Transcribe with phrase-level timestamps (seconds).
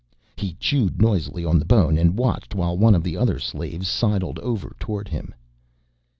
[0.35, 4.39] He chewed noisily on the bone and watched while one of the other slaves sidled
[4.39, 5.31] over towards him.